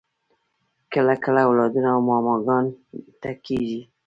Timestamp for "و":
1.95-2.05